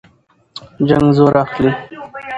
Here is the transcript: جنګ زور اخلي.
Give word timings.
جنګ 0.87 1.05
زور 1.17 1.33
اخلي. 1.43 1.71